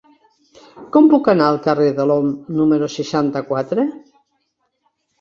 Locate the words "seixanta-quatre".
2.97-3.89